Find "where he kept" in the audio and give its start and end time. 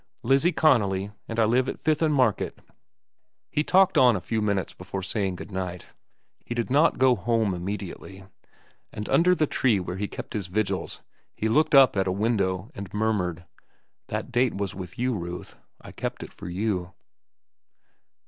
9.79-10.33